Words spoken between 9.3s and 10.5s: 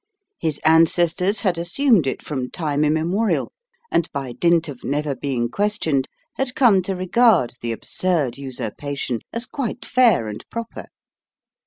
as quite fair and